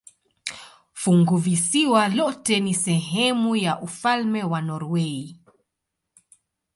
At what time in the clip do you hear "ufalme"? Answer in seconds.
3.81-4.43